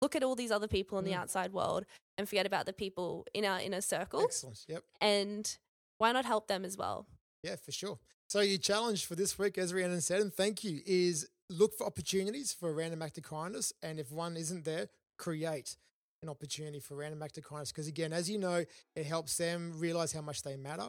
look 0.00 0.14
at 0.16 0.22
all 0.22 0.34
these 0.34 0.50
other 0.50 0.68
people 0.68 0.98
in 0.98 1.04
the 1.04 1.12
Mm. 1.12 1.16
outside 1.18 1.52
world 1.52 1.84
and 2.18 2.28
forget 2.28 2.46
about 2.46 2.66
the 2.66 2.72
people 2.72 3.26
in 3.34 3.44
our 3.44 3.60
inner 3.60 3.80
circle. 3.80 4.20
Excellent. 4.22 4.64
Yep. 4.68 4.84
And 5.00 5.58
why 5.98 6.12
not 6.12 6.24
help 6.24 6.46
them 6.46 6.64
as 6.64 6.76
well? 6.76 7.06
Yeah, 7.42 7.56
for 7.56 7.72
sure. 7.72 7.98
So 8.26 8.40
your 8.40 8.58
challenge 8.58 9.04
for 9.04 9.14
this 9.14 9.38
week, 9.38 9.58
as 9.58 9.72
Rhiannon 9.74 10.00
said, 10.00 10.20
and 10.20 10.32
thank 10.32 10.64
you, 10.64 10.80
is 10.86 11.28
look 11.50 11.74
for 11.76 11.86
opportunities 11.86 12.52
for 12.52 12.70
a 12.70 12.72
random 12.72 13.02
act 13.02 13.18
of 13.18 13.24
kindness. 13.24 13.72
And 13.82 13.98
if 13.98 14.10
one 14.10 14.36
isn't 14.36 14.64
there, 14.64 14.88
create 15.18 15.76
an 16.22 16.28
opportunity 16.28 16.80
for 16.80 16.96
random 16.96 17.22
act 17.22 17.36
of 17.38 17.44
kindness. 17.44 17.70
Because 17.70 17.86
again, 17.86 18.12
as 18.12 18.30
you 18.30 18.38
know, 18.38 18.64
it 18.94 19.06
helps 19.06 19.36
them 19.36 19.78
realize 19.78 20.12
how 20.12 20.22
much 20.22 20.42
they 20.42 20.56
matter. 20.56 20.88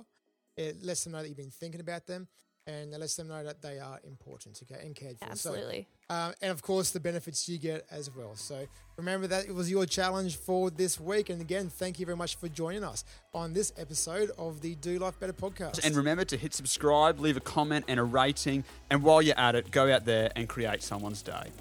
It 0.56 0.82
lets 0.82 1.04
them 1.04 1.12
know 1.14 1.22
that 1.22 1.28
you've 1.28 1.38
been 1.38 1.52
thinking 1.52 1.82
about 1.82 2.06
them. 2.08 2.30
And 2.68 2.94
it 2.94 3.00
lets 3.00 3.16
them 3.16 3.28
know 3.28 3.44
that 3.44 3.62
they 3.62 3.78
are 3.80 4.00
important, 4.04 4.60
okay, 4.64 4.82
and 4.84 4.96
cared 4.96 5.20
for. 5.20 5.26
So, 5.36 5.52
Absolutely. 5.52 5.88
um, 6.10 6.34
and 6.42 6.52
of 6.52 6.64
course, 6.64 6.90
the 6.90 7.00
benefits 7.00 7.48
you 7.48 7.60
get 7.60 7.86
as 7.92 8.10
well. 8.16 8.36
So 8.36 8.66
remember 8.98 9.28
that 9.28 9.46
it 9.46 9.54
was 9.54 9.70
your 9.70 9.86
challenge 9.86 10.38
for 10.38 10.72
this 10.72 11.00
week. 11.00 11.30
And 11.30 11.40
again, 11.42 11.70
thank 11.70 12.00
you 12.00 12.08
very 12.08 12.18
much 12.18 12.38
for 12.38 12.48
joining 12.48 12.84
us 12.84 13.06
on 13.36 13.54
this 13.54 13.72
episode 13.78 14.32
of 14.40 14.62
the 14.62 14.74
Do 14.76 14.98
Life 14.98 15.20
Better 15.20 15.34
podcast. 15.34 15.86
And 15.86 15.96
remember 15.96 16.26
to 16.26 16.38
hit 16.38 16.56
subscribe, 16.56 17.20
leave 17.20 17.38
a 17.38 17.42
comment 17.42 17.86
and 17.88 18.00
a 18.00 18.04
rating. 18.04 18.64
And 18.90 19.04
while 19.04 19.22
you're 19.22 19.38
at 19.38 19.54
it, 19.54 19.70
go 19.70 19.94
out 19.94 20.06
there 20.06 20.32
and 20.36 20.50
create 20.50 20.82
someone's 20.82 21.22
day. 21.22 21.52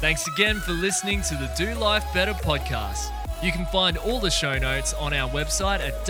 Thanks 0.00 0.28
again 0.28 0.60
for 0.60 0.72
listening 0.72 1.22
to 1.22 1.34
the 1.34 1.52
Do 1.56 1.74
Life 1.74 2.04
Better 2.14 2.34
podcast. 2.34 3.10
You 3.42 3.50
can 3.50 3.66
find 3.66 3.98
all 3.98 4.20
the 4.20 4.30
show 4.30 4.58
notes 4.58 4.94
on 4.94 5.12
our 5.12 5.28
website 5.30 5.80
at 5.80 6.06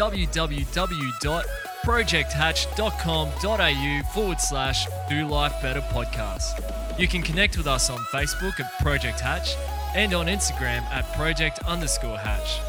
www.projecthatch.com.au 1.85 4.03
forward 4.13 4.41
slash 4.41 4.87
Do 5.09 5.27
Life 5.27 5.61
Better 5.61 5.81
podcast. 5.81 6.99
You 6.99 7.09
can 7.09 7.23
connect 7.23 7.57
with 7.57 7.67
us 7.67 7.91
on 7.91 7.99
Facebook 8.13 8.61
at 8.61 8.79
Project 8.81 9.21
Hatch 9.21 9.57
and 9.95 10.15
on 10.15 10.27
Instagram 10.27 10.83
at 10.91 11.11
Project 11.15 11.59
underscore 11.67 12.19
Hatch. 12.19 12.61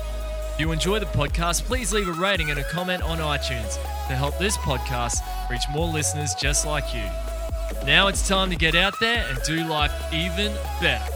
If 0.53 0.59
you 0.59 0.71
enjoy 0.71 0.99
the 0.99 1.05
podcast, 1.07 1.63
please 1.63 1.93
leave 1.93 2.07
a 2.07 2.13
rating 2.13 2.49
and 2.49 2.59
a 2.59 2.63
comment 2.65 3.03
on 3.03 3.17
iTunes 3.19 3.75
to 4.07 4.15
help 4.15 4.37
this 4.37 4.57
podcast 4.57 5.21
reach 5.49 5.63
more 5.71 5.87
listeners 5.87 6.33
just 6.35 6.65
like 6.65 6.93
you. 6.93 7.03
Now 7.85 8.07
it's 8.07 8.27
time 8.27 8.49
to 8.51 8.55
get 8.55 8.75
out 8.75 8.93
there 8.99 9.25
and 9.29 9.41
do 9.43 9.65
life 9.65 9.91
even 10.13 10.53
better. 10.81 11.14